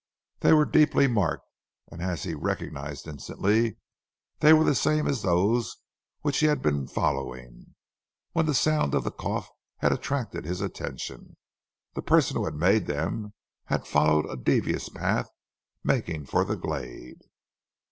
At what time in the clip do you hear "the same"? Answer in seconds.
4.63-5.05